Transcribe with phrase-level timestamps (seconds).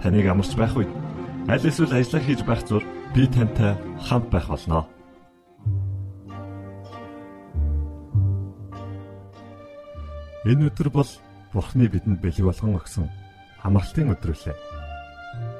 [0.00, 0.90] Таныг амарч байх үед
[1.48, 4.88] аль эсвэл ажиллаа хийж байх зур би тантай хамт байх болноо.
[10.48, 11.10] Энэ өдөр бол
[11.52, 13.06] Бурхны бидэнд бэлэг болгон өгсөн
[13.60, 14.56] амралтын өдрөлөө.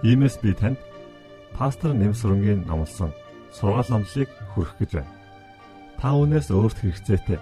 [0.08, 0.80] Иймээс би танд
[1.52, 3.12] пастор Нэмсрэнгийн номлосон
[3.52, 5.12] сургаал номлыг хүргэх гэж байна.
[6.00, 7.38] Та өнөөс өөрт хэрэгцээтэй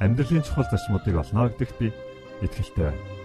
[0.00, 1.88] амьдралын чухал зарчмуудыг олно гэдэгт би
[2.40, 3.19] итгэлтэй байна.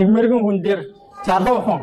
[0.00, 0.80] Нэмэргэн хүн дээр
[1.26, 1.82] залуу хүн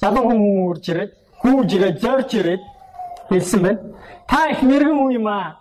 [0.00, 2.62] залуу хүн үрж ирээд хүүж ирээд зорж ирээд
[3.28, 3.80] хэлсэн байна.
[4.28, 5.60] Та их мэрэгэн хүн юм аа.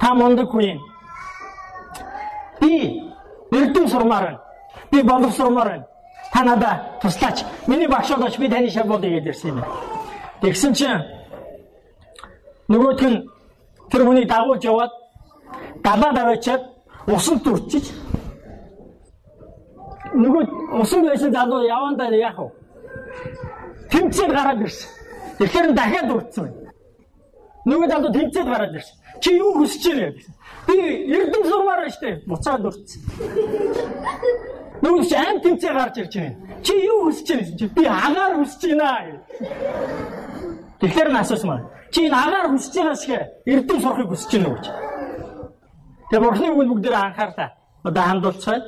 [0.00, 0.80] Та мундаг хүн юм.
[2.60, 2.72] Би
[3.52, 4.40] эрдэм сурмаар байна.
[4.90, 5.86] Би боловсрмаар байна
[6.32, 7.44] та надаа туслаач.
[7.66, 9.64] Миний багш болооч би таны шав болъё гэж ирсэн юм.
[10.40, 11.02] Тэгсэн чинь
[12.68, 13.26] нөгөөт нь
[13.90, 14.90] тэр хүнийг дагуулж яваад
[15.82, 16.62] далаа даваачаад
[17.14, 17.92] усан дүрчиж
[20.14, 20.42] нөгөө
[20.80, 22.48] усан байсан залуу явандаа яах вэ?
[23.90, 24.90] Тэмцээд гараад ирсэн.
[25.38, 26.72] Тэгэхээр дахиад дүрцсэн байна.
[27.68, 28.96] Нөгөө залуу тэмцээд гараад ирсэн.
[29.20, 30.34] Чи юу хүсэж байна гэсэн.
[30.66, 30.74] Би
[31.16, 32.10] эрдэм сурмаар байна штэ.
[32.26, 33.00] Буцаад дүрцсэн.
[34.82, 36.36] Нөгөө чи аим тэмцээ гарч ирж байна.
[36.62, 37.66] Чи юу хүсэж байна чи?
[37.68, 39.20] Би агаар хүсэж байна.
[40.80, 41.60] Тэгэхээр насаас маа.
[41.90, 43.12] Чи энэ агаар хүсэж байгаа шиг
[43.46, 44.87] эрдэм сурахыг хүсэж байна гэж.
[46.10, 47.50] Тэгээ бурхны үг бүгдээр анхаарлаа.
[47.84, 48.62] Одоо хандуулцгаая.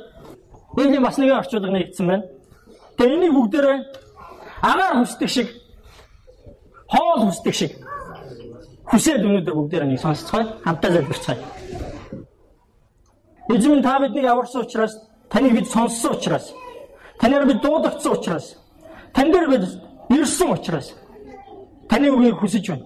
[0.77, 2.23] Энийг бас нэгэн орчуулга нэгдсэн байна.
[2.97, 3.65] Тэгээ энийг бүгдээр
[4.61, 5.47] агаар хүсдэг шиг
[6.87, 7.71] хоол хүсдэг шиг
[8.89, 10.45] хүсээд өнөөдөр бүгдээр нэг сонсцгоё.
[10.63, 11.39] Хамтаа залбирцгаая.
[13.49, 16.53] Эзэн та биднийг аварсан учраас Таныг бид сонссон учраас
[17.19, 18.57] танаар бид дуудагдсан учраас
[19.13, 19.63] тань дээр бид
[20.09, 20.93] ирсэн учраас
[21.89, 22.85] таны үгийг хүсэж байна.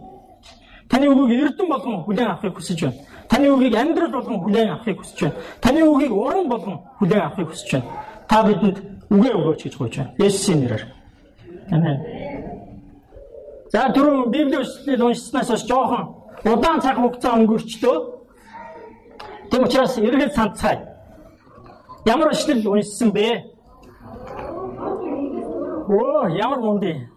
[0.90, 2.98] Таны үгийг эрдэм болгон хүлээн авахыг хүсэж байна.
[3.30, 5.36] Таны үгийг амьдрал болгон хүлээн авахыг хүсэж байна.
[5.62, 7.88] Таны үгийг уран болгон хүлээн авахыг хүсэж байна.
[8.30, 8.78] Та бидэнд
[9.10, 10.14] үгээ өгөөч гэж гуйж байна.
[10.20, 10.84] Есүсийн нэрээр.
[11.72, 11.98] Амен.
[13.72, 16.04] За түрүүн Библийн үгсийг уншсанаас хойш жоохон
[16.46, 17.98] удаан цаг хугацаа өнгөрчлөө.
[19.52, 20.80] Тэм учраас эргээд санацгаая.
[22.06, 23.44] Ямар өчлөл уншсан бэ?
[25.90, 27.10] Оо, ямар мунди.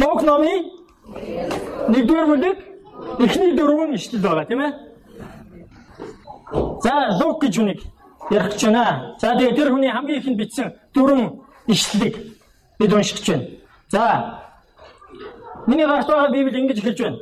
[0.00, 0.64] Лук номын
[1.88, 2.58] 1-р бүлэг
[3.20, 4.87] эхний дөрвөн ишлэл байгаа тийм ээ.
[6.52, 7.80] За, Лук гэж хүнийг
[8.30, 9.14] ярих гэж байна.
[9.20, 12.16] За, тэгээ тэр хүний хамгийн ихэнд бичсэн дөрвөн ишлэлийг
[12.78, 13.44] бид уншиж байна.
[13.88, 14.40] За.
[15.66, 17.18] Миний гарт байгаа Библи ингэж хэлж байна.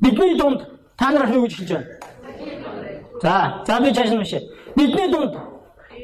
[0.00, 1.86] Бидний дунд та нарыг юу гэж хэлж байна?
[3.22, 4.42] За, за би чааш уншия.
[4.76, 5.34] Бидний дунд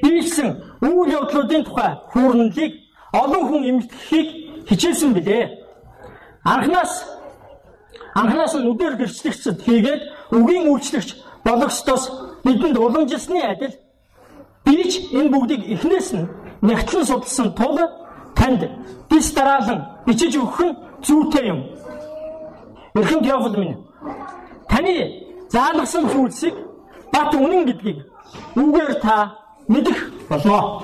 [0.03, 2.73] биелсэн үйл явдлуудын тухай хүүрнэлийг
[3.13, 4.29] олон хүн эмтгэхийг
[4.69, 5.51] хичээсэн билээ.
[6.45, 7.05] Анхнаас
[8.15, 10.03] анхнаас нь үдээр гэрчлэгчд хийгээд
[10.33, 11.09] үгийн үйлчлэгч
[11.45, 13.75] болгохстоос бидэнд уламжилсны адил
[14.65, 16.29] би ч энэ бүгдийг эхнээс нь
[16.63, 17.79] нэгтлэн судалсан тул
[18.35, 18.63] танд
[19.11, 21.61] бис дараалан бичиж өгөх нь зүйтэй юм.
[22.95, 23.77] Эрхэм Теофил минь
[24.69, 24.93] таны
[25.49, 26.55] заалгасан зүйлсийг
[27.13, 27.99] бат үнэн гэдгийг
[28.57, 29.37] үгээр та
[29.69, 29.99] мэдэх
[30.29, 30.83] болно.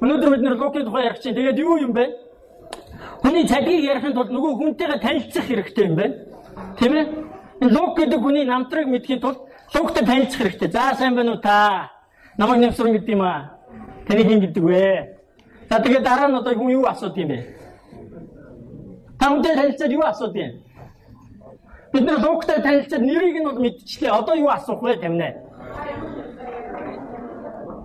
[0.00, 2.04] Өнөөдөр бид нэр лукийн тухай ярих чинь тэгээд юу юм бэ?
[3.22, 6.14] Хүний цадгийг ярихын тулд нөгөө хүнтэйгээ танилцах хэрэгтэй юм байна.
[6.80, 7.06] Ээ?
[7.62, 9.38] Энэ лук гэдэг хүний намтрыг мэдхийн тулд
[9.74, 10.70] луктай танилцах хэрэгтэй.
[10.70, 11.90] За сайн байна уу та?
[12.36, 13.58] Намайг нэмсрэн гэдэг юм аа.
[14.06, 15.16] Таны хин гэдэг вэ?
[15.70, 17.38] За тэгээд дараа нь одоо хүн юу асууд юм бэ?
[19.18, 20.52] Та хүнтэй танилцаад юу асууд юм?
[21.92, 24.10] Бид нэр луктай танилцаад нэрийг нь бол мэдчихлээ.
[24.12, 25.28] Одоо юу асуух вэ гэмнэ?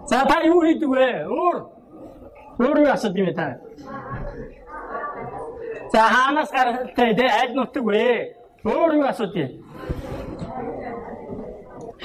[0.07, 1.27] За та юу хийдэг вэ?
[1.27, 1.57] Өөр.
[2.59, 3.59] Өөр юу асууд юм та?
[5.91, 8.35] За хаанаас гаралтай дээ аль нутаг вэ?
[8.63, 9.51] Өөр юу асууд юм?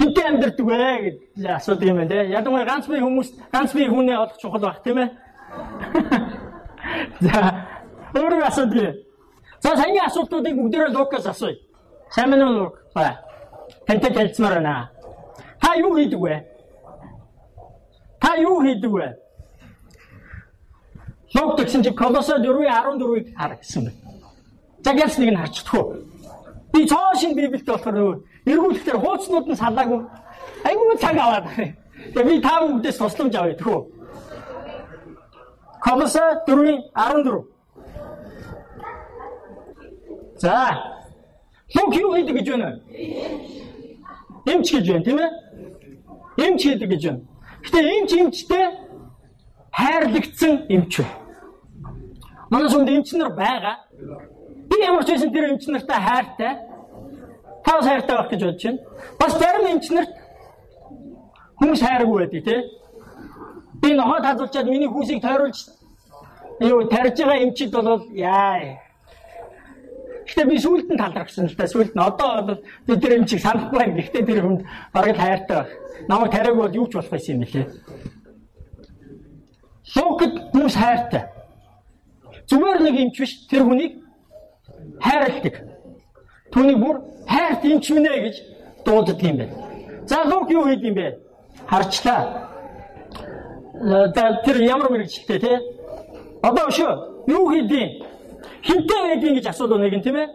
[0.02, 0.76] Хинтээ амьдэрдэг вэ
[1.06, 2.26] гэж асууд юм байна.
[2.26, 5.10] Ядангуяа ганц бие хүмүүс ганц бие хүнээ олох чухал баг тийм ээ.
[7.22, 7.62] За
[8.18, 8.98] өөр юу асууд юм?
[9.62, 11.54] За саяны асуултуудыг бүгдээрээ Лукас асууя.
[12.10, 12.82] Сайн мэн Лук.
[12.94, 13.22] Ба.
[13.86, 14.90] Тэнтэй танилцмаар байна.
[15.60, 16.46] Та юу хийдэг вэ?
[18.18, 19.16] Та юу хийдэг вэ?
[21.34, 23.98] Луг гэсэн чи Колосо 4:14-ыг хар гэсэн байна.
[24.82, 25.86] За гэлс нэг нь харчихдаг?
[26.72, 30.00] Би цаашин Библиэд болохоор эргүүлэхээр хууцнууд нь салаагүй.
[30.64, 31.46] Айгүй цаг аваад.
[32.14, 33.80] Тэгээ би та бүхэндээс тусламж авъя тэхүү.
[35.84, 37.46] Колосе 4:14.
[40.42, 40.54] За.
[41.74, 42.80] Лук юу хийдэг гэж байна?
[44.46, 45.30] Эмч гэж байна, тийм ээ?
[46.36, 47.20] Эмч хийдэг гэж байна.
[47.62, 48.64] Гэтэ эмч эмчтэй
[49.70, 51.14] хайрлагдсан эмч байна.
[52.50, 53.76] Манай сүнд эмч нар байгаа.
[54.68, 56.71] Би ямар ч байсан тэр эмч нартай хайртай.
[57.64, 58.78] Тав хайртай байх гэж бодож байна.
[59.18, 59.64] Бас зарим
[59.96, 60.12] нарт
[61.60, 62.60] хүмүүс хайраагүй байдаг тий.
[63.82, 65.58] Би нохоо тазуулчаад миний хүүсийг тойруулж
[66.60, 68.78] юу тарьж байгаа эмчид бол яа.
[70.26, 73.78] Гэтэ би сүулт нь талархсан л та сүулт нь одоо бол би тэр эмчийг санахгүй
[73.78, 73.94] байна.
[73.98, 74.62] Гэхдээ тэр хүнд
[74.94, 75.70] бараг хайртай байх.
[76.08, 77.66] Намайг тариаг бол юу ч болох байсан юм лээ.
[79.96, 81.22] Лукд хүмүүс хайртай.
[82.48, 83.92] Зүгээр нэг эмч биш тэр хүнийг
[85.02, 85.71] хайрладаг.
[86.52, 88.36] Түүнийг бүр хайрт инч минь гэж
[88.84, 89.54] дууддаг юм байна.
[90.06, 91.18] За Лук юу хийд юм бэ?
[91.66, 92.48] Харчлаа.
[93.74, 94.12] Э,
[94.44, 95.60] тэр ямар мэрэгчлээ те?
[96.42, 96.92] Одоо өшөө
[97.26, 98.02] юу хийдیں۔
[98.62, 100.28] Хинтээ байдیں гэж асуулаа нэг нь тийм ээ.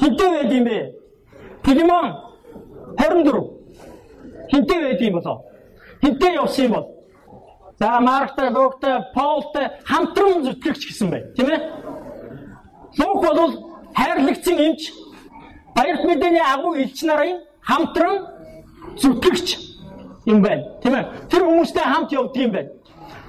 [0.00, 0.78] Хинтээ байд юм бэ?
[1.64, 2.06] Пилимон
[2.98, 3.50] 24.
[4.52, 5.44] Хинтээ байд юм болоо.
[6.02, 6.86] Хинтээ явсан юм бол.
[7.78, 11.60] За Марктай, Луктай, Паултай хамтран зүтгэгч гэсэн бай, тийм ээ?
[12.98, 14.92] Лук бол хайрлагцсан эмч
[15.74, 18.26] баярт мэдээний агуу элч нарын хамтран
[18.96, 19.48] зүтгэгч
[20.26, 20.64] юм байна.
[20.82, 21.04] Тийм ээ?
[21.30, 22.70] Тэр хүмүүстэй хамт явдаг юм байна.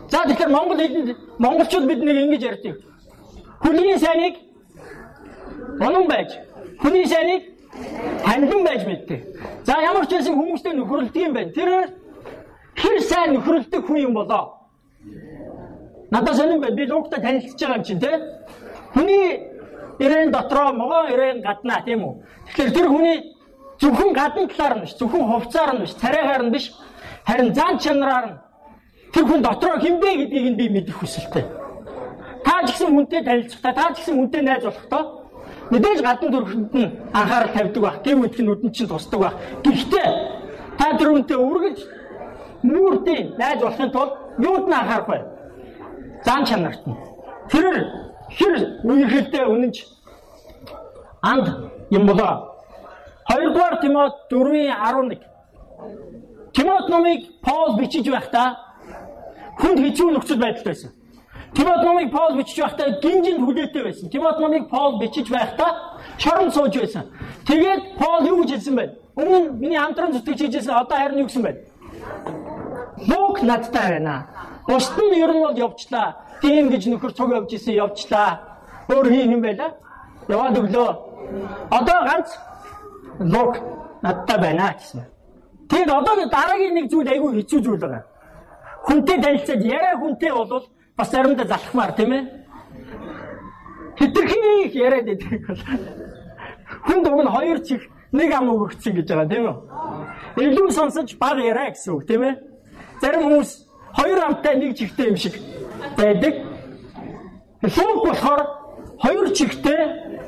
[0.10, 2.76] За тэгэхээр Монгол хэлэнд монголчууд бид нэг ингэж ярьдаг.
[3.62, 4.36] Хүний сайныг
[5.80, 6.38] онон байж,
[6.82, 7.44] хүний сайныг
[8.26, 9.20] таньдан байж мэддэг.
[9.66, 11.52] За ямар ч байсан хүмүүстэй нөхөрлөдөг юм байна.
[11.52, 11.70] Тэр
[12.76, 14.70] хэр сайн нөхөрлөдөг хүн юм болоо.
[16.12, 16.76] Надад сонирн байна.
[16.76, 18.12] Би лугтай танилцж байгаа юм чинь те.
[18.94, 19.53] Хүний
[20.00, 22.14] ирээн дотроо могоо ирээн гаднаа тийм үү.
[22.48, 23.18] Тэгэхээр тэр хүний
[23.80, 26.66] зөвхөн гадна талаар нь биш, зөвхөн хувцаар нь биш, царайгаар нь биш,
[27.26, 28.38] харин зан чанараар нь
[29.14, 31.46] тэр хүн дотроо хинбэ гэдгийг нь би мэдэх хүсэлтэй.
[32.44, 35.04] Та ч гэсэн хүнтэй танилцахдаа, та ч гэсэн хүнтэй найз болохдоо
[35.72, 39.36] мэдээж гадна төрхөнд нь анхаарал тавьдаг байх, гэм нь нүдэн чинь тусдаг байх.
[39.64, 40.08] Гэхдээ
[40.78, 41.80] та тэр хүнтэй үргэлж
[42.64, 45.20] нүүртэй найз болохын тулд юуд нь анхаарах вэ?
[46.26, 46.98] Зан чанарт нь.
[48.38, 49.78] Тэр хэр үеийнхэлтэй үнэнч
[51.22, 51.48] анд
[51.92, 52.54] юм болоо.
[53.30, 55.22] Хоёрдугаар Тимот 4:11.
[56.54, 58.58] Тимот номыг Паул бичиж байхдаа
[59.60, 60.92] хүнд хэцүү нөхцөл байдалд байсан.
[61.54, 64.10] Тимот номыг Паул бичиж байхдаа гинжинд хүлээтэй байсан.
[64.10, 67.06] Тимот номыг Паул бичиж байхдаа шорон сууж байсан.
[67.48, 68.86] Тэгээд Паул юу гэж хэлсэн бэ?
[69.16, 71.52] Өмнө миний хамтран зүтгэж хийжсэн одоо харин юу гэсэн бэ?
[73.10, 74.28] Лук надтай байна.
[74.68, 76.16] Бусд нь ер нь бол явчлаа.
[76.42, 78.40] Тийм гэж нөхөр цуг явж исэн явчлаа.
[78.88, 79.76] Өөр хин юм байла.
[80.28, 80.92] Яваад өглөө.
[81.72, 82.30] Одоо ганц
[83.20, 83.58] лук
[84.02, 85.04] надтай байна гэсэн.
[85.70, 88.04] Тэгээд одоо дараагийн нэг зүйл айгүй хэцүү зүйл байгаа.
[88.88, 90.68] Хүнтэй танилцаад яриа хүнтэй бол
[90.98, 92.24] бас заримдаа залхмаар тийм ээ.
[94.00, 95.62] Хитрхи их яриад байдаг бол.
[96.88, 99.58] Хүн дуг нь хоёр чих нэг ам өгөгдсөн гэж байгаа тийм үү?
[100.44, 102.40] Илүү сонсож баг яриа гэсэн үг тийм ээ.
[103.02, 103.50] Зарим хүмүүс
[103.96, 105.34] хоёр амтай нэг чихтэй юм шиг
[105.98, 106.34] байдаг.
[107.62, 108.42] Луг болохоор
[109.00, 109.80] хоёр чихтэй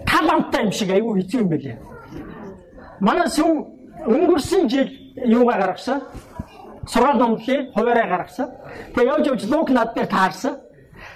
[0.05, 1.77] тал амтай юм шиг айгүй хэцүү юм байлээ.
[3.00, 3.65] Манай сүм
[4.05, 6.01] өнгөрсөн жил юугаа гаргасан?
[6.88, 8.50] Сургаал номлыг хуваараа гаргасан.
[8.93, 10.55] Тэгээ явж явж луг над дээр таарсан.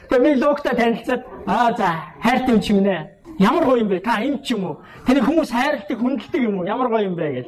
[0.10, 1.88] Тэгээ би лугтай танилцаад аа за
[2.24, 3.10] хайртай юм чинь нэ.
[3.40, 4.00] Ямар гоё юм бэ?
[4.00, 4.78] Та юм ч юм уу?
[5.06, 6.66] Тэний хүмүүс хайрладаг, хүндэлдэг юм уу?
[6.66, 7.48] Ямар гоё юм бэ гэж.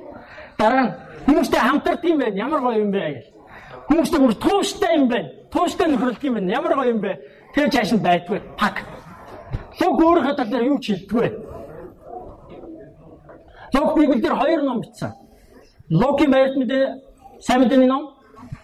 [0.57, 0.91] Дараа нь
[1.27, 2.37] хүмүүстэй хамтардаг юм байна.
[2.37, 3.25] Ямар гоё юм бэ гэж.
[3.89, 5.29] Хүмүүстэй бүр тууштай юм байна.
[5.51, 6.51] Тууштай нөхрөлдөг юм байна.
[6.51, 7.19] Ямар гоё юм бэ?
[7.55, 8.39] Тэр чааш нь байдгүй.
[8.57, 8.85] Пак.
[9.81, 11.29] Луг өөрийнхөө тал дээр юу ч хэлдэггүй.
[13.73, 15.11] Луг Библиэлд хоёр ном бичсэн.
[15.89, 16.83] Лугийн баярт мэдээ
[17.41, 18.13] сайн мэдээний ном,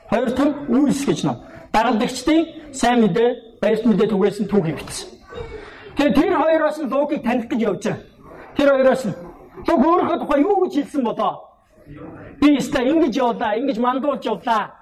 [0.09, 1.37] хоёр том үйлс гэж ном.
[1.73, 5.09] Дагалдагчдын сайн мэдээ, баярт мэдээ түгээсэн түүхийг бичсэн.
[5.97, 7.99] Тэгээ тэр хоёроос нь Лугийг таних гэж явж байгаа.
[8.55, 9.15] Тэр хоёроос нь
[9.67, 11.33] Луг өөрийнхөө тухай юу гэж хэлсэн болоо?
[12.39, 14.76] Би өстой ингэж явлаа, ингэж мандуулж явлаа.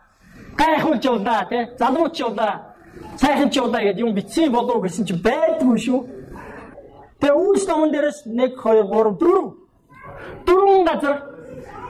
[0.58, 1.68] Гайхуулж явлаа, тий?
[1.80, 2.76] Залууч явлаа.
[3.18, 6.00] Сайхан ч явлаа гэдээ юм бичсэн болов гэсэн чинь байдгүй шүү.
[7.20, 9.66] Тэгээ үйлс номон дээрээс 1 2 3 4
[10.46, 11.18] дөрвөн газар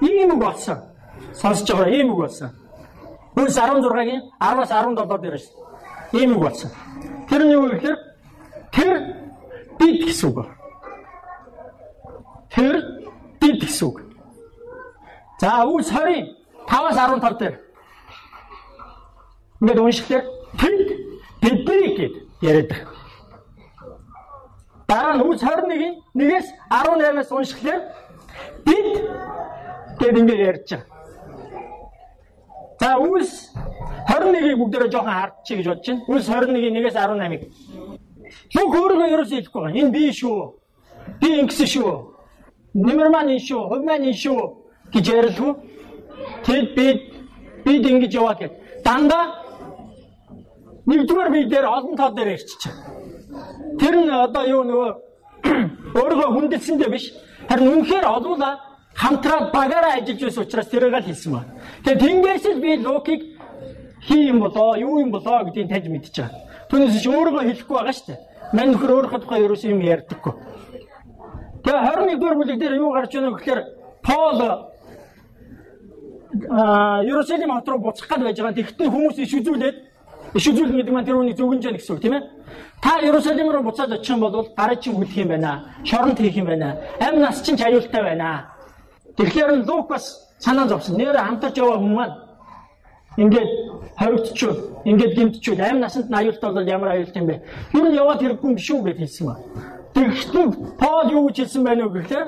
[0.02, 0.78] ийм үг болсон.
[1.34, 2.50] Сонсож байгаа ийм үг болсон.
[3.36, 5.46] Үйлс 16-гийн 10-аас 17 дээрээс
[6.14, 6.72] ийм үг болсон.
[7.30, 7.98] Тэр нь юу гэхээр
[8.72, 8.94] тэр
[9.80, 10.46] бид гэсэн үг.
[12.54, 12.76] Тэр
[13.42, 14.02] бид гэсэн үг.
[15.42, 16.34] За үйлс 20
[16.70, 17.65] 5-аас 15 дээр
[19.62, 20.26] Ингээд уншихлаар
[20.60, 20.88] тэнд
[21.42, 22.72] бидний гэд яриад.
[24.88, 27.82] дараа нь үс 21-ийн 1-ээс 18-аас уншихлаар
[28.66, 28.88] бид
[30.00, 30.96] гэд ингэ ярьж байгаа.
[32.80, 33.52] За үс
[34.10, 36.04] 21-ийг бүгдээрээ жоохон хардчих гэж бодож байна.
[36.08, 37.42] Үс 21-ийн 1-ээс 18-ыг.
[38.56, 39.80] Лук өөрөө ерөөсөө хэлэхгүй байгаа.
[39.80, 40.40] Энэ би шүү.
[41.22, 41.92] Би ингэсэн шүү.
[42.86, 43.62] Нэмэр маань энэ шүү.
[43.70, 44.40] Хувь маань энэ шүү
[44.94, 45.52] гэж ярилгүй.
[46.46, 46.86] Тэгэд би
[47.66, 48.54] бид ингэж яваад гэх.
[48.86, 49.45] Дандаа
[50.86, 52.74] нэгдүгээр бие дээр олон тоо дээр байгаа.
[53.80, 54.90] Тэр нь одоо юу нөгөө
[56.00, 57.06] өөрийгөө хүндэлсэндээ биш.
[57.50, 58.50] Харин үнэхээр олуула
[58.96, 61.52] хамтраад багаараа ажиллаж байсан учраас тэрийг л хэлсэн байна.
[61.84, 63.22] Тэгээ тэнгээс л би лукийг
[64.08, 66.42] хий юм болоо, юу юм болоо гэдгийг таньж мэдчихэж байгаа.
[66.70, 68.20] Түүнээс ч өөрийгөө хэлэхгүй байгаа шүү дээ.
[68.54, 70.34] Мань нөхөр өөрийнхөө тухай ерөөс юм ярьдаггүй.
[71.66, 73.62] Тэгээ 21 дугаар бүлэг дээр юу гарч байна вэ гэхээр
[74.06, 74.40] Пол
[76.50, 78.60] а Иерусалим хот руу буцах гээд байж байгаа.
[78.60, 79.78] Тэгтээ хүмүүс иш үзүүлээд
[80.36, 82.24] иш үзүүлнэ гэдэг маань тэр үнийг зөвгөнж гэсэн үг тийм ээ.
[82.84, 85.74] Та Иерусалим руу буцаад очих юм бол гараж чинь хүлэх юм байна.
[85.84, 86.78] Шоронд хийх юм байна.
[87.00, 88.52] Амь нас чинь аюултай байна.
[89.18, 90.98] Тэгэхээр Лук бас санаа зовсон.
[90.98, 92.16] Нэр хамтарч яваа хүмүүс маань
[93.18, 93.52] ингээд
[93.98, 97.42] хоригдчихвол, ингээд гимтчихвол амь насанд нь аюултай бол ямар аюултай юм бэ?
[97.74, 99.40] Юу нь яваад хэрэггүй юм шүү гэж хэлсэн ба.
[99.96, 102.28] Тэгэхдээ Пол юу гэж хэлсэн байна вэ гэхээр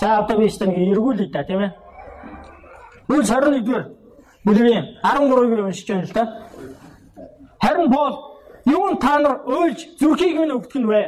[0.00, 1.72] За одоо би стан эргүүлээ да тийм ээ.
[3.08, 3.97] Үл 21 дэх
[4.48, 6.24] бүлгийн 13-ыг уншиж байна л да.
[7.60, 8.12] Харин Пол
[8.64, 11.02] юун та нар уйлж зүрхийг минь өгдөх нь вэ?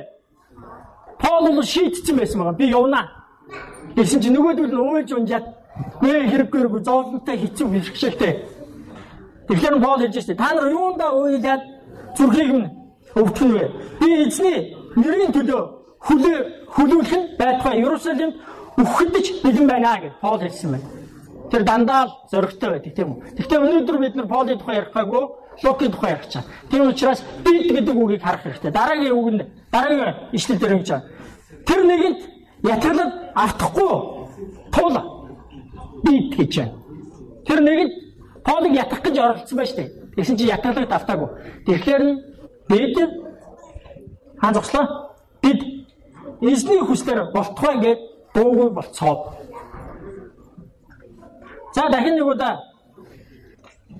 [1.19, 2.59] Пол бол шийтсэн байсан байгаа.
[2.61, 3.05] Би явнаа.
[3.97, 5.47] Гэсэн чинь нөгөөдөл нь уйлж унжаад
[6.03, 8.33] нэ хэрэггүйргүй зовлонтой хэцүү бэрхшээлтэй.
[9.49, 11.63] Тэгэхээр Пол хэлж штэ та нар юундаа уйлаад
[12.17, 12.71] зүрхийг минь
[13.17, 13.65] өгдөх нь вэ?
[14.01, 15.63] Би эзний нэрийн төлөө
[16.07, 16.39] хүлээ
[16.77, 18.37] хүлүүлэх нь байтугай Иерусалимд
[18.77, 21.00] үхэдэж бэлэн байна гэж Пол хэлсэн байна.
[21.51, 23.19] Тэр дандаа л зөрөгтэй байдаг тийм үү?
[23.37, 25.25] Гэхдээ өнөөдөр бид нар Полын тухай ярихгаагүй
[25.63, 26.45] Лукийн тухай ярих чаа.
[26.71, 28.71] Тийм учраас бид гэдэг үгийг харах хэрэгтэй.
[28.71, 29.43] Дараагийн үг нь
[29.73, 31.05] дараагийн ишлэл дээр гэж байна.
[31.67, 32.21] Тэр нэгэнт
[32.63, 33.93] ятгалд автахгүй
[34.73, 34.97] тул
[36.05, 36.75] бид гэж байна.
[37.47, 37.95] Тэр нэгэнт
[38.45, 39.89] Полыг ятгах гэж оролцсон шүү дээ.
[40.17, 41.29] Тэгсэн чинь ятгалагд автаагүй.
[41.67, 42.03] Тэгэхээр
[42.69, 42.97] бид
[44.41, 44.85] хаан зогслоо.
[45.43, 45.61] Бид
[46.41, 47.99] эзний хүслээр болтугай гэж
[48.35, 49.21] дуугүй болцоод.
[51.75, 52.61] За дахин нэг удаа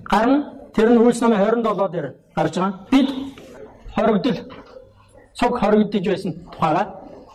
[0.03, 2.79] гарна тэр нь үйлс намын 27 дээр гарч байгаа.
[2.91, 3.09] Бид
[3.95, 4.37] хоригдол
[5.33, 6.83] цуг хоригдож байсан тухайга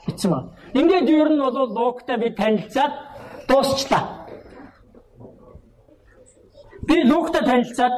[0.06, 0.48] бичсэн байна.
[0.74, 2.92] Ингээд ер нь бол лугтай би танилцаад
[3.48, 4.04] дуусчлаа.
[6.88, 7.94] Би лугтай танилцаад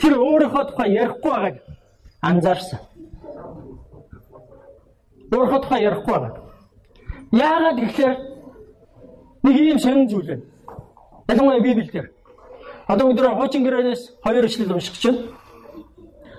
[0.00, 1.56] тэр өөрийнхөө тухай ярихгүй байгааг
[2.20, 2.80] анзаарсан.
[5.32, 6.36] Өөрийнхөө тухай ярихгүй байгааг.
[7.32, 8.14] Яагаад гэхээр
[9.44, 10.53] нэг ийм сонин зүйл байна.
[11.28, 12.12] Ялангуяа Библиэлд.
[12.86, 15.30] Одоо өдөр хуучин гэрээнээс хоёр ишлэл унших чинь.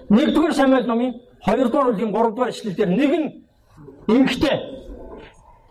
[0.09, 1.13] Нэгдүгээр Самуэль номын
[1.45, 3.27] 2 дугаар бүлгийн 3 дугаар ишлэлээр нэг нь
[4.07, 4.57] эмхтэй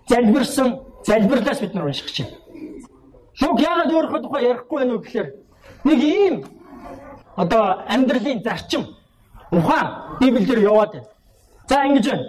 [0.08, 2.30] залбирсан залбирлаас бид нар унших чинь.
[3.34, 5.28] Шуг яагаад өөрийнхөө тухай ярихгүй байна вэ гэхээр
[5.84, 6.44] нэг ийм
[7.36, 8.82] одоо амьдралын зарчим
[9.52, 11.06] ухаан Библиэлд яваад байна.
[11.68, 12.26] За ингэж байна.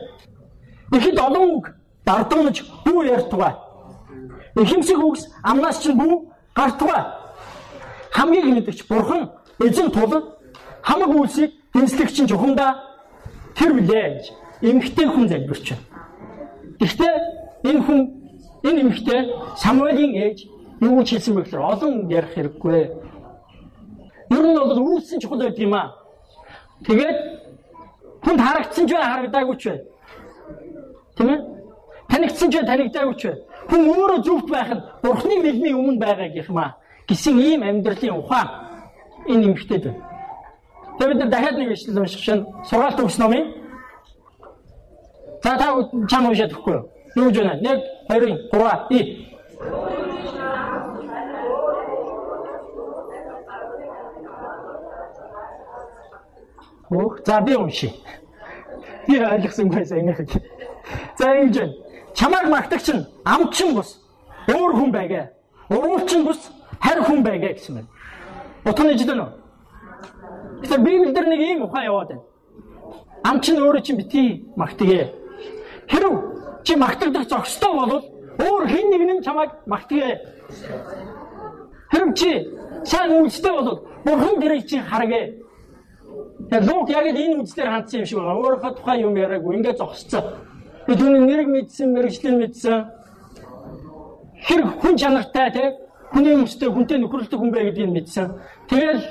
[0.94, 1.65] Ихэд олон үг
[2.06, 3.54] дардамж бүү ярьтугай.
[4.56, 7.04] Эхимсэг үгс амнаас чинь бүү гартугай.
[8.12, 10.14] Хамгийн мэдгч бурхан эзэн тул
[10.82, 12.72] хамаг үйлсийг дэнслэгч чинь жухамдаа
[13.56, 14.26] тэр билээ гэж
[14.62, 15.84] эмхтэй хүн залбирч байна.
[16.80, 17.16] Гэхдээ
[17.70, 18.00] энэ хүн
[18.64, 19.22] энэ эмхтэй
[19.58, 20.48] Самуэлийн ээж
[20.80, 22.82] юу гэж хэлсэн бэ гэхээр олон ярих хэрэггүй.
[24.32, 25.96] Ер нь бол үйлсэн чухал байдаг юм аа.
[26.88, 27.18] Тэгээд
[28.24, 29.80] хүнд харагдсан ч бай харагдаагүй ч бай.
[31.18, 31.55] Тийм ээ?
[32.10, 33.24] Танигдсан ч танигдаагүй ч
[33.70, 36.76] хүн өөрөө зөвхт байх нь бурхны нэлмийн өмнө байгаа гэх юм аа
[37.08, 38.48] гэсэн ийм амьдралын ухаан
[39.28, 40.02] энэ эмгтээд байна.
[40.98, 43.66] Тэгээд бид нар дахиад нэг ишлэл унших шин сургаалт өгс номын
[45.46, 45.66] За та
[46.10, 46.86] чам уншаад өгөхгүй юу?
[47.16, 47.78] Юу гэж байна?
[48.10, 49.32] 1 2 3 и
[56.90, 57.92] Хөх за би уншия.
[59.08, 60.18] Би ойлгосонгүй сайн нэг.
[61.18, 61.74] За ингэж байна.
[62.16, 64.00] Чамайг магтагч нь амчин бус
[64.48, 65.26] өөр хүн байгээ.
[65.70, 66.40] Уруучин бус
[66.80, 67.90] харь хүн байгээ гэсэн байна.
[68.66, 69.32] Утганы жилэн үү?
[70.64, 72.24] Тэгэхээр Библиэлд нэг ийм ухаан яваад байна.
[73.24, 75.12] Амчин өөрөө чинь битгий магтгээ.
[75.92, 76.14] Хэрв
[76.64, 77.92] чи магтагдах зохистой бол
[78.40, 80.12] өөр хэн нэг нь чамайг магтгээ.
[81.92, 82.30] Хэрв чи
[82.86, 85.26] сайн үйлстэй бол бурхан дэрийг чи харгээ.
[86.48, 88.40] Тэгэхээр луг яг энэ үгсээр хандсан юм шиг байна.
[88.40, 89.56] Өөрийнхөө тухайн юм яриаггүй.
[89.56, 90.24] Ингээд зогсцоо.
[90.88, 92.86] Би түүний нэрийг мэдсэн, мэрэгчлэн мэдсэн.
[94.46, 95.68] Хэрэг хүн чанартай тий
[96.13, 98.27] хүний өмстэй хүнтэй нөхөрлөлтөй хүн бай гэдгийг мэдсэн.
[98.70, 99.01] Тэгэл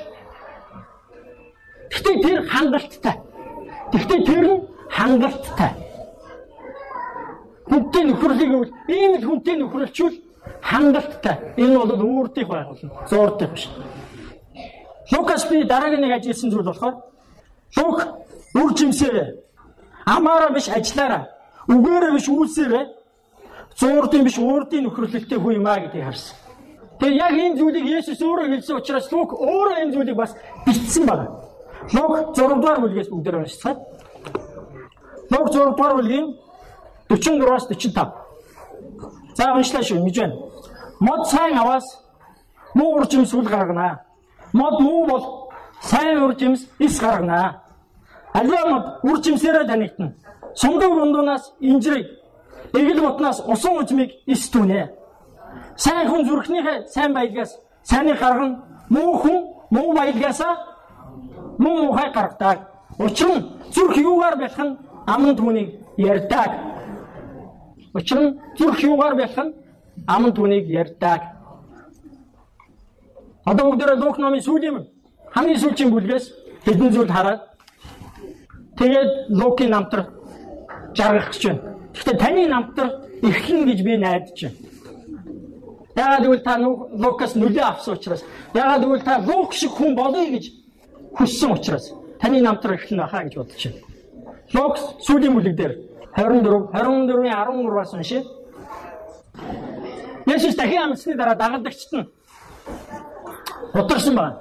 [1.91, 3.15] Гэхдээ тэр хангалттай.
[3.91, 5.71] Гэхдээ тэр нь хангалттай.
[7.69, 10.15] Хүнтэй нөхөрлийг бол ийм л хүнтэй нөхөрлчүүл
[10.61, 11.35] хангалттай.
[11.57, 12.91] Энэ бол үүрдих байх болно.
[13.09, 13.69] Зуурдих биш.
[15.11, 16.95] Лукас би дараагийн нэг ажилласан зүйл болохоор
[17.77, 17.99] Лук
[18.55, 19.29] үр жимсээрээ
[20.05, 21.34] амаараа биш ажиллаараа
[21.67, 22.85] үгээрээ биш үйлсээрээ
[23.79, 26.35] зуурдын биш уурдын нөхөрлөлтөй хүү юмаа гэдгийг харсан.
[26.99, 30.31] Тэгээ яг энэ зүйлийг Есүс өөрөө хэлсэн учраас Лук өөрөө энэ зүйлийг бас
[30.65, 31.27] бичсэн байна.
[31.93, 33.77] Лук 6 дугаар бүлгээс бүгдээр уншицгаая.
[35.31, 36.27] Лук 6 дугаар бүлгийн
[37.09, 38.25] 44-аас 45.
[39.35, 40.35] За уншлаа шүү, гэж байна.
[40.99, 41.83] Мод сайн аваас
[42.73, 43.99] муу уржим сүл гаргана.
[44.53, 47.61] Мод муу бол сайн уржимс ис гаргана.
[48.33, 50.13] Аливаа мод уржимсээрээ танигдана.
[50.55, 52.07] Сундаг бундунаас инжирийг,
[52.73, 54.91] эгэл ботнаас усан ужмыг ис түнэ.
[55.75, 58.63] Сайн хүн зүрхнийхээ сайн баялгаас сайныг гаргана.
[58.89, 59.37] Муу хүн
[59.69, 60.55] муу баялгаасаа
[61.57, 62.57] муу муухай гаргадаг.
[62.99, 66.51] Учир нь зүрх юугаар нь аман түүнийг ярьдаг.
[67.93, 69.53] Учир нь зүрх юугаар нь
[70.07, 71.21] аман түүнийг ярьдаг.
[73.45, 74.87] Одоо бүгдээ Лук номын сүүлийн
[75.35, 76.25] хамгийн сүүлийн бүлгээс
[76.65, 77.41] хэдэн зүйл хараад
[78.79, 80.01] тэгээд Лукийн намтар
[80.95, 81.61] жаргах гэж байна.
[81.93, 82.87] Гэхдээ таны намтар
[83.21, 84.57] эхлэн гэж би найдаж байна.
[85.95, 88.23] Яагаад гэвэл та Лукас нүлээ авсан учраас
[88.53, 90.51] яагаад гэвэл та Лук шиг хүн болъё гэж
[91.15, 93.81] хүссэн учраас таны намтар эхлэн байхаа гэж бодож байна.
[94.53, 94.75] Лук
[95.05, 95.73] сүүлийн бүлэг дээр
[96.15, 98.23] 24 24-ийн 13-аас уншия.
[100.25, 102.07] Есүс дахин амьсны дараа дагалдагчд нь
[103.73, 104.35] утарсан байна.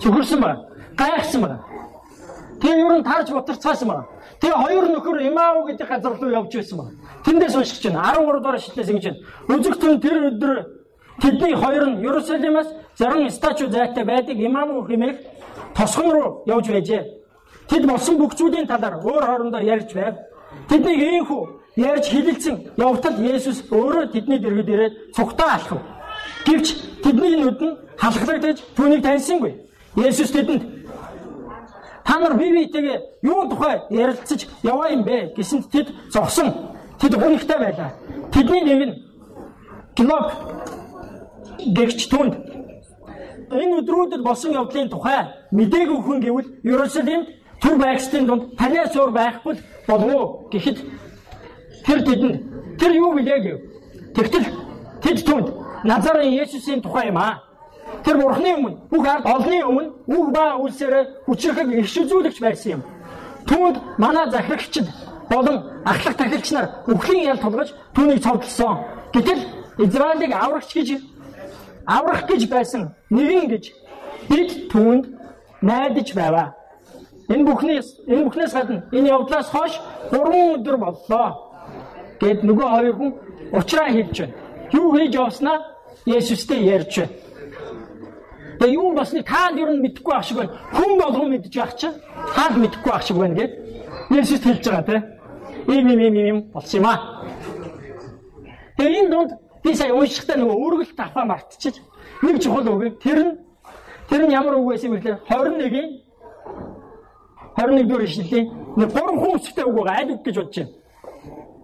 [0.00, 0.66] Цөхөрсөн байна.
[0.96, 1.58] Гайхсан байна.
[2.60, 4.06] Тэгээ ер нь тарж утарцаасан байна.
[4.40, 6.96] Тэгээ хоёр нөхөр Имау гэдэг газар руу явж байсан байна.
[7.24, 8.12] Тэндээс уншиж байна.
[8.12, 9.20] 13 дугаар шитлээс ингэж байна.
[9.48, 10.52] Үзэгтэн тэр өдөр
[11.20, 15.16] тэдний хоёр нь Иерусалимаас зарим стачу зайтай байдаг Имау хэмээх
[15.74, 17.04] тосгон руу явж байжээ.
[17.68, 20.14] Тэд болсон бүх зүйлийн талаар өөр хоорондоо ярьж байв.
[20.68, 21.42] Тэднийг ийхүү
[21.76, 25.80] ярьж хилэлцэн явтал Есүс өөрөө тэдний дэргэд ирээд цугтаа алхав.
[26.44, 26.66] Гэвч
[27.02, 29.54] тэдний нүд нь халахлагдаж түүнийг таньсангүй.
[29.96, 30.79] Есүс тэдэнд
[32.04, 36.54] та нар бие биетэйгээ юу тухай ярилцаж яваа юм бэ гэсэнд тэд зогсон.
[37.00, 37.90] Тэд гонхтой байлаа.
[38.32, 38.94] Тэдний нэг нь
[39.96, 40.32] Глоб
[41.76, 42.32] гэгч түнд
[43.50, 47.26] энэ өдрүүдэд болсон явдлын тухай мдээгүй хүн гэвэл Иерусалимд
[47.60, 49.54] түр байгчдын дунд танаас өөр байхгүй
[49.88, 50.78] болов уу гэхэд
[51.84, 52.36] тэр тэдэнд
[52.78, 53.58] тэр юу билээ гэв.
[54.14, 54.46] Тэгтэл
[55.02, 55.46] тэд түнд
[55.84, 57.42] Назарын Есүсийн тухай юм аа.
[58.04, 62.82] Тэр бурхны өмнө бүх ард олны өмнө үг ба үлсээр хүчрхэг их шүзүүлэгч байсан юм.
[63.46, 64.86] Түүнд манай захирагчд
[65.30, 68.78] болон ахлах тахилч нар өхлийн ял тулгаж түүнийг цовдлсон.
[69.12, 69.40] Гэтэл
[69.78, 70.88] Израилийг аврагч гэж
[71.86, 73.64] аврах гэж байсан нэгэн гэж
[74.28, 75.04] бид түүнд
[75.62, 76.54] найдаж байваа.
[77.28, 79.74] Энэ бүхнээс энэ бүхнээс гадна энэ явдлаас хойш
[80.10, 81.28] 3 өдөр боллоо.
[82.20, 83.10] Гэт нөгөө хоёр хүн
[83.52, 84.34] уучраа хэлж байна.
[84.72, 85.58] Юу хийж явснаа
[86.06, 87.12] Есүстэй ярьж байна.
[88.60, 90.52] Тэгээ юу болсныг таанд юу мэдэхгүй ах шиг байна.
[90.76, 91.96] Хүн болгон мэдж явах чинь
[92.36, 93.52] таанд мэдэхгүй ах шиг байна гэд
[94.12, 95.02] Есүс хэлж байгаа тийм.
[95.72, 97.24] Ийм ийм ийм ийм болсон юм аа.
[98.76, 99.30] Тэгээ энэ донд
[99.64, 101.80] би сая уншихтаа нөгөө үргэлт аваа мартчих.
[102.20, 103.00] Нэг чухал үг.
[103.00, 103.32] Тэр нь
[104.10, 105.88] тэр нь ямар үг байсан юм бэ гэхээр 21-ийн
[107.56, 108.46] 21 дэх ишлэлийн
[108.76, 110.72] нэг гурван хүмүүстэй үг байгаа аль үг гэж бодож байна.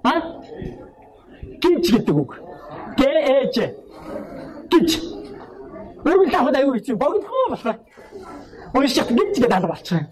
[0.01, 0.13] А?
[1.61, 2.41] Гинж гэдэг үг.
[2.97, 3.55] Гэ-эж.
[4.71, 5.16] Гинж.
[6.07, 7.79] Үргэлж аваад аюу хэцүү богдохоо болохоор.
[8.75, 10.07] Унших гинж гэдэг алга болчихсон.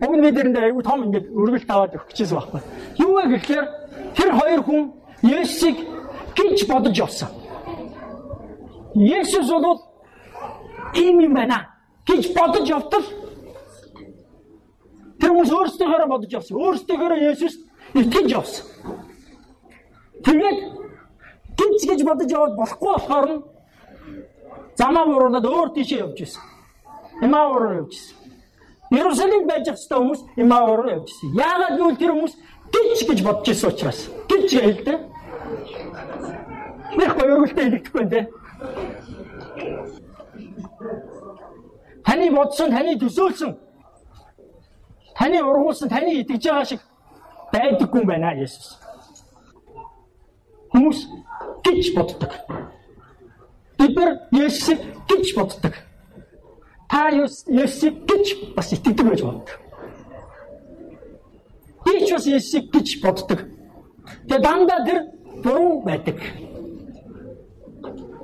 [0.00, 2.60] Уг нь мэдрэндээ аюу том ингээд үргэлж аваад өгч гэсэн байхгүй.
[3.02, 3.66] Юу вэ гэхээр
[4.14, 4.82] тэр хоёр хүн
[5.26, 5.78] Есүсийг
[6.38, 7.28] гинж бодож явсан.
[8.94, 9.80] Есүс бол
[10.94, 11.66] ийм юм байна
[12.06, 13.02] гэж бодож явтал
[15.18, 16.54] тэр хүмүүс өөрсдөө бодож явсан.
[16.62, 17.58] Өөрсдөө Есүс
[17.94, 18.64] итгэж явсан.
[20.24, 20.58] Тэгээд
[21.58, 23.42] гинц гэж бодож яваад болохгүй болохоор нь
[24.76, 26.42] замаа буураад өөр тийшээ явж ирсэн.
[27.22, 28.16] Имаа руу явж ирсэн.
[28.90, 31.34] Иерусалимд байж байгаа хүмүүс Имаа руу явж ирсэн.
[31.34, 32.34] Яагаад гэвэл тэр хүмүүс
[32.72, 34.00] гинц гэж бодож ирсэн учраас.
[34.28, 34.98] Гинц хэлдэг.
[36.98, 38.20] Нэг хоёролтой хэлэхгүй нэ.
[42.04, 43.64] Таны бодсон, таны төсөөлсөн
[45.14, 46.80] таны ургуулсан, таны итгэж байгаа шиг
[47.52, 48.78] байдаггүй юм байна Есүс.
[50.74, 51.06] Хүмүүс
[51.64, 52.32] гэж боддог.
[53.78, 55.74] Бид нар Есүсийг гэж боддог.
[56.88, 59.58] Та Есүсийг гэж бас итгэдэг байж боддог.
[61.84, 63.40] Би ч бас Есүсийг гэж боддог.
[64.28, 64.98] Тэгээ дандаа тэр
[65.42, 66.18] буруу байдаг.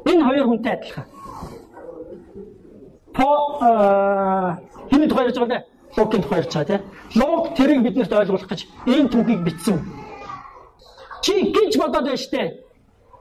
[0.06, 1.06] Энэ хоёр хүнтэй адилхан.
[3.14, 3.26] По
[4.90, 5.64] хинэ тухай ярьж байгаа
[5.96, 6.82] Лукийн тухай ярьж байгаа тийм.
[7.18, 9.76] Лук тэрийг биднэрт ойлгуулах гэж энэ түүхийг бичсэн.
[11.22, 12.69] Чи гэж бодоод байна штэ.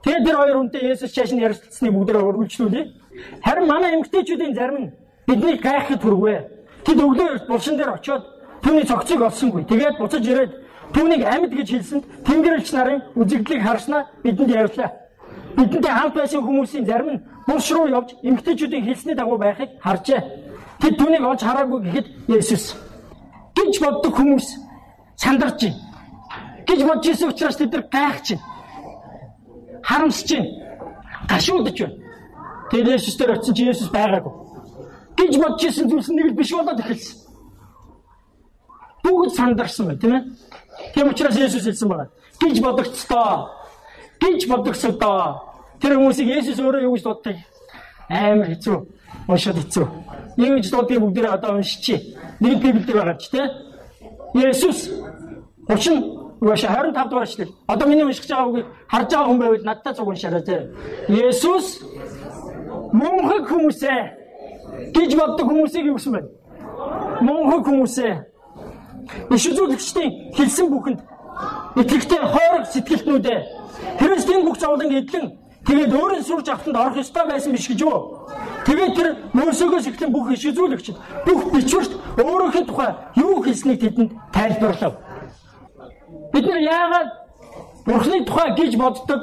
[0.02, 2.84] Тэгээд тэр хоёр хүнтэй Есүс чааш нь ярилцсаныг бүгдээ өргөлжлүүлээ.
[3.44, 4.92] Харин манай эмгтээчүүдийн зарим нь
[5.28, 6.48] бидний гайхахад хүрвэ.
[6.84, 8.24] Тэд өглөө булшин дээр очиод
[8.64, 9.68] түүний цогцыг олсонгүй.
[9.68, 10.52] Тэгээд буцаж ирээд
[10.96, 14.90] түүнийг амьд гэж хэлсэнд Тэнгэрлэгч нарын үзэгдлийг харснаа бидэнд ярьлаа.
[15.56, 20.20] Бидэнтэй хамт байсан хүмүүсийн зарим нь булш руу явж эмгтээчүүдийн хэлсний дагуу байхыг харжээ.
[20.80, 22.06] Тэд түүнийг олж хараагүй гэхэд
[22.40, 22.72] Есүс
[23.52, 24.48] гэж боддог хүмүүс
[25.20, 25.76] сандарч байна.
[26.64, 28.49] Гэж бодож ирсэн учраас тэд нар гайхаж байна
[29.82, 30.50] харамсаж байна.
[31.28, 31.96] Гашуудж байна.
[32.70, 34.32] Тэгээд Есүс дээр очисон чи Есүс байгаагүй.
[35.16, 37.18] Гэж бодож ирсэн зүйлс нэг л биш болоод эхэлсэн.
[39.02, 40.24] Бүгд сандарсан бай, тийм ээ?
[40.94, 42.08] Тийм учраас Есүс хэлсэн байна.
[42.40, 43.50] Гэж бодогцтоо.
[44.20, 45.42] Гэж бодогцтоо.
[45.80, 47.36] Тэр хүмүүсийг Есүс өөрөө юу гэж дууддаг?
[48.08, 48.78] Амар хэцүү.
[49.26, 49.86] Уншаад хэцүү.
[50.36, 52.14] Юу гэж дуудгийг бүгдээ одоо уншичи.
[52.40, 54.50] Нэг Библиэд байгаа ч тийм ээ?
[54.54, 54.90] Есүс
[55.66, 57.54] 30 Угааш 25 дугаар эшлэл.
[57.66, 60.56] Одоо миний уншиж байгаа үгийг харж байгаа хүн байвал надтай цуг уншаарай те.
[61.08, 61.66] Есүс
[62.92, 64.00] мөнхөг хүмүүсээ
[64.96, 66.22] гэж боддог хүмүүсийг юу гэсэн бэ?
[67.20, 68.12] Мөнхөг хүмүүсээ
[69.36, 71.00] иш үзүүлэгчдийн хэлсэн бүхэнд
[71.76, 73.40] итгэвтэй хойрог сэтгэлтнүүдээ
[74.00, 78.24] Христийн бүх зовлон эдлэн тэгээд өөрийн сүр жавтанд орох ёстой байсан биш гэж юу?
[78.64, 84.94] Тэгээд тэр Мөсөгөөс эхлэн бүх иш үзүүлэгчд бүх бичвэрт өөрийнхөө тухай юу хэлснийг тэдэнд тайлбарлав.
[86.32, 87.08] Бид нар яагаад
[87.86, 89.22] Бурхны тухай гэж боддог?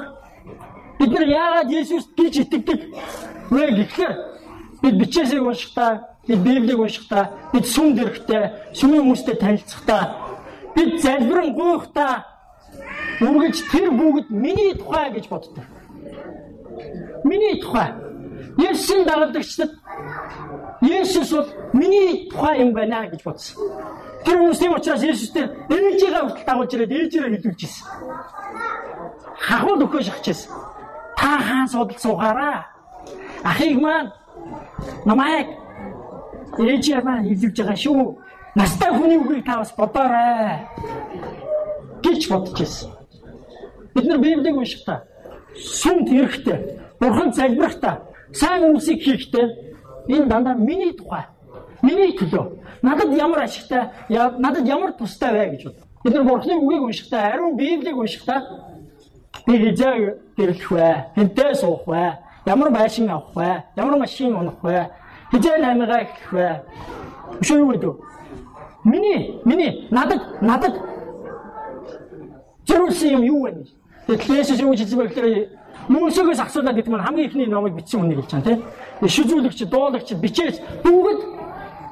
[0.98, 2.80] Бид нар яагаад Есүст гэж итгэдэг
[3.50, 4.14] вэ гэхээр
[4.82, 10.02] бид бичээсийг уншихдаа, бид Библийг уншихдаа, бид сүм дэрхтээ, сүмийн хүмүүстэй танилцахдаа,
[10.76, 12.24] бид залбирэн гуйхдаа
[13.20, 15.64] үргэлж тэр бүгд миний тухай гэж боддог.
[17.24, 18.07] Миний тухай.
[18.58, 19.70] Есүсийн дагалдагчдад
[20.82, 23.56] Есүс бол миний тухай юм байна гэж бодсон.
[24.24, 27.86] Тэр хүмүүс тийм учраас Есүстэй ээжигээ хүртэл дагуулж ирээд ээжээрээ хэлүүлж ирсэн.
[29.38, 30.50] Хахуул өгөө шахчихсан.
[31.16, 32.66] Та хаан судал суугаараа.
[33.46, 34.10] Ахыг маань
[35.06, 35.48] намайг
[36.58, 38.18] ээжээр маань хэлүүлж байгаа шүү.
[38.58, 40.66] Настай хүний үгийг та бас бодоорой.
[42.02, 42.90] гэж бодож ирсэн.
[43.94, 45.02] Бид нар Библийг уншихдаа
[45.58, 49.46] сүмд эрэхтэй, бурхан залбирахтаа, сайн үсийг хийхдээ
[50.08, 51.24] энэ дандаа миний тухай
[51.82, 55.76] Миний төлөө надад ямар ашигтай, надад ямар тустай вэ гэж бод.
[56.02, 58.42] Бид нар Бурхны үгийг уншихдаа, ариун Библийг уншихдаа
[59.46, 61.04] би хизээ гэрлэх вэ?
[61.14, 62.18] Хинтээ суух вэ?
[62.46, 63.62] Ямар байшин авах вэ?
[63.76, 64.90] Ямар машин унах вэ?
[65.30, 66.62] Хизээ наймгаа эхлэх вэ?
[67.40, 67.94] Өшөө юу гэдэг?
[68.84, 70.74] Миний, миний надад надад
[72.66, 73.66] зориулсан юм юу вэ?
[74.06, 75.48] Тэгэхээр Есүс юу гэж хэлсэн бэ гэхээр
[75.88, 78.60] Мөсөгөөс асуулаад гэдэг маань хамгийн ихний номыг бичсэн үнийг хэлж байгаа тийм.
[79.08, 81.20] Шүзүүлэгч, дуулагч, бичээс бүгд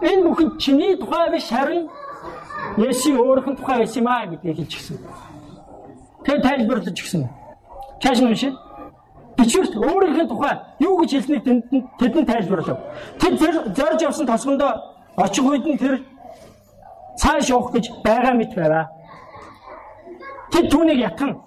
[0.03, 1.89] Энэ бүхэн чиний тухай биш харин
[2.77, 4.97] Есүсийн өөрийнх тухай байсан юм аа гэдгийг хэлж гисэн.
[6.25, 7.29] Тэгээ тайлбарлаж гисэн.
[8.03, 8.53] Чааш нь уншия.
[9.39, 11.43] Бичвэрт өөрийнхөө тухай юу гэж хэлснийг
[11.99, 12.79] тэдэнд тайлбарлав.
[13.21, 13.33] Тэр
[13.73, 14.73] зорж явсан тосгондоо
[15.17, 16.05] очих үед нь тэр
[17.17, 18.91] цааш явах гэж байгаа мэт байваа.
[20.53, 21.41] Тэд түүнийг ятган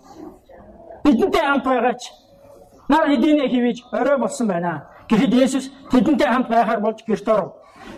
[1.06, 2.02] бидэнтэй хамт байгаач
[2.89, 4.89] нар хэдийнэ хивэж орой болсон байна.
[5.10, 7.54] Гэхдээ Есүс тэдэнтэй хамт байхаар болж гэрт оров.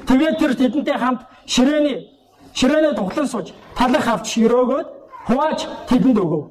[0.07, 2.11] Тэгээд тэр тэдэнтэй хамт ширээний
[2.53, 4.87] ширээнээ тоглон сууж талах авч ширөөгөөд
[5.27, 6.43] хувааж тэдэнд өгөв.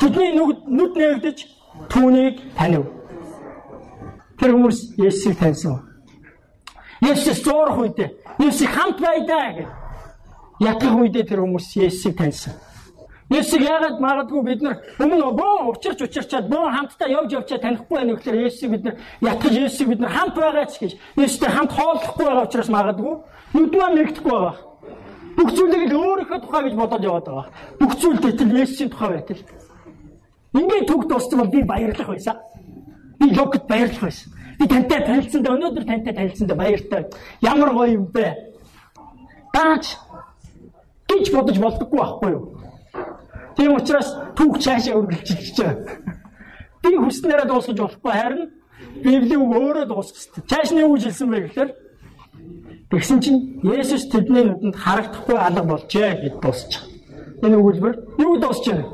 [0.00, 1.38] Тэдний нүд нээгдэж
[1.92, 2.88] түүнийг танив.
[4.38, 5.84] Тэр хүмүүс Есүсийг таньсан.
[7.02, 9.68] Есүс зурх үедээ Есүс хамт байдаа гэж
[10.60, 12.54] ятгах үедээ тэр хүмүүс Есүсийг таньсан.
[13.32, 18.06] Есүсийг яагаад магадгүй бид нар өмнө боо учирч учирчаад боо хамтдаа явж явчаа танихгүй байх
[18.08, 22.44] нөхөр Есүсийг бид нар ятгаж Есүсийг бид нар хамт байгаач гэж Есүстэй хамт хооллохгүй байгаа
[22.44, 23.14] учраас магадгүй
[23.56, 24.56] нүд маань нэгдэхгүй байгаа.
[25.36, 27.46] Бүх зүйлийг л өөрийнхөө тухай гэж бодоод яваад байгаа.
[27.80, 29.42] Бүх зүйл гэтэл Есүсийн тухай байтал.
[30.52, 32.36] Ингээд төг дууссан бол би баярлах байсан.
[33.16, 34.28] Би логт баярлах байсан.
[34.60, 37.08] Би тантай танилцсандаа өнөөдөр тантай танилцсандаа баяртай.
[37.40, 38.36] Ямар гоё юм бэ?
[39.56, 39.96] Дааж
[41.08, 42.61] гэж бодож болдоггүй байхгүй юу?
[43.56, 45.98] Тийм учраас түүх цаашаа үргэлжилж байгаа.
[46.82, 48.50] Би хүснээрээ дуусгаж болохгүй харин
[49.04, 50.48] Библийн үг өөрөө дуусгах хэрэгтэй.
[50.50, 51.70] Цааш нь юу хэлсэн бэ гэхээр
[52.90, 56.82] тэгсэн чинь Есүс тэдний нүдэнд харагдахгүй алга болжээ гэж дуусчих.
[57.42, 58.86] Энэ үгэлбэр юу дуусч байна?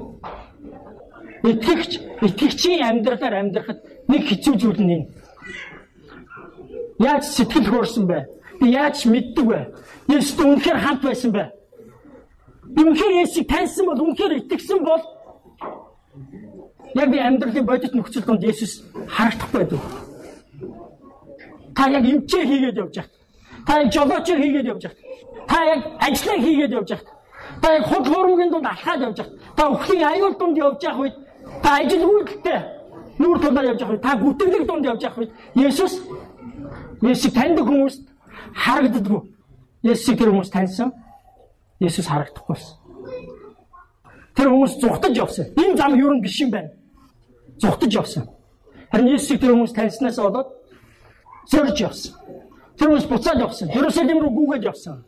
[1.49, 1.93] Итгэгч,
[2.27, 5.07] итгэгчийн амьдралаар амьдрахад нэг хэцүү зүйл нь энэ.
[6.99, 8.19] Яаж сэтгэл хөөрсөн бэ?
[8.61, 9.61] Би яаж мэддэг вэ?
[10.11, 11.58] Есүс үнэхээр хамт байсан бэ?
[12.77, 15.03] Үнэхээр Есүсийг таньсан бол үнэхээр итгэсэн бол
[16.95, 19.81] яг би амьдралын бодит нөхцөл донд Есүс харагдах байдаг.
[21.75, 23.11] Та яг эмчээ хийгээд явж байгаа.
[23.67, 24.99] Та яг жолооч хийгээд явж байгаа.
[25.49, 27.19] Та яг ажлаа хийгээд явж байхад
[27.63, 31.17] та яг худал хуурмгийн дунд алхаад явж байхад та өхлийн аюул дунд явж явах үед
[31.63, 32.59] та ажил үйлдэлтэй
[33.19, 35.95] нүүр тулаар явж явах үед та гүтгэлэг дунд явж явах үед Есүс
[37.03, 38.03] Есүс таньдаг хүмүүст
[38.55, 39.23] харагддаггүй.
[39.83, 40.93] Есүс тэр хүмүүс таньсан.
[41.81, 42.77] Есүс харагдахгүй байсан.
[44.35, 45.47] Тэр хүмүүс зүхтаж явсан.
[45.59, 46.71] Энэ зам юу нь биш юм байна.
[47.59, 48.25] Зүхтаж явсан.
[48.91, 50.49] Харин Есүс тэр хүмүүс таньснаас болоод
[51.51, 52.15] сөрж явсан.
[52.79, 53.69] Тэр хүмүүс буцаад явсан.
[53.75, 55.03] Ерөсөлим рүү гүгээд явсан.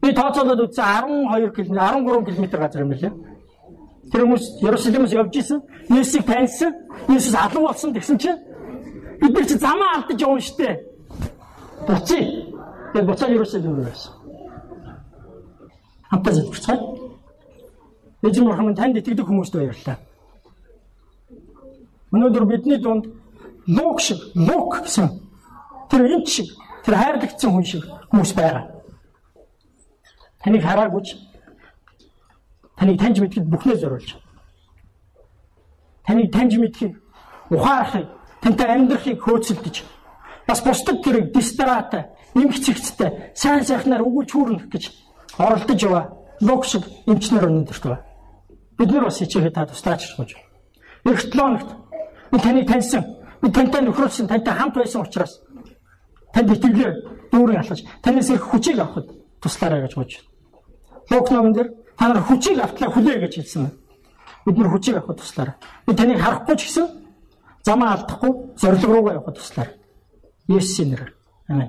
[0.00, 0.84] Би тооцоолоод үзсэн
[1.28, 3.12] 12 км 13 км газар юм лээ.
[4.12, 5.60] Тэр хүмүүс Ерөсөлимээс явж исэн.
[5.88, 6.72] Есүсийг таньсан.
[7.08, 8.40] Есүс алуу болсон гэсэн чинь
[9.20, 10.80] бид нар чи замаа алдаж явна штэ.
[11.88, 12.20] Буцъя.
[12.92, 14.19] Тэгээд буцаад Ерөсөлим рүү байсан.
[16.10, 16.80] Хамтаа залбирцгаая.
[18.22, 19.98] Эзэн Бурхамын танд итгэдэг хүмүүст баярлалаа.
[22.12, 23.06] Өнөөдөр бидний дунд
[23.66, 25.08] Лук шиг, Лук гэсэн
[25.88, 26.48] тэр энэ шиг,
[26.84, 28.82] тэр хайрлагдсан хүн шиг хүмүүс байгаа.
[30.42, 31.08] Таныг хараагүйч
[32.76, 34.16] таныг таньж мэдхэд бүхнээ зориулж.
[36.04, 36.98] Таныг таньж мэдхийг,
[37.50, 38.08] ухаарахыг,
[38.42, 39.76] тантай амьдрахыг хөөцөлдөж
[40.48, 44.90] бас бусдад тэрэг дистрат, эмх цэгцтэй, сайн сайхнаар өгүүлж хүүрнэх гэж
[45.38, 46.04] оролдож яваа.
[46.40, 48.04] Лук шиг эмчнэр өнөндөрт байна.
[48.78, 50.36] Бид нар бас хичээхэд та туслаач гэж.
[51.04, 51.68] Эх 7 хоногт
[52.32, 53.04] би таныг таньсан.
[53.42, 55.40] Би тантай нөхрөлсөн, тантай хамт байсан учраас
[56.32, 56.94] танд итгэлээр
[57.32, 60.28] дүүрэн алхаж, танаас их хүчийг авахд туслаарай гэж бодож байна.
[61.10, 63.76] Лук номон дээр та нар хүчийг автлаа хүлээ гэж хэлсэн байна.
[64.46, 65.54] Бид нар хүчийг авахд туслаарай.
[65.86, 66.86] Би таныг харахгүй ч гэсэн
[67.64, 69.74] замаа алдахгүй зориг руугаа явахд туслаарай.
[70.48, 71.12] Есүсийн нэрээр.
[71.48, 71.68] Амен.